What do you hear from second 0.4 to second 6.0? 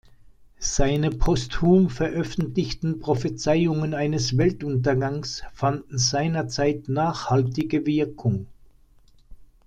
Seine posthum veröffentlichten Prophezeiungen eines Weltuntergangs fanden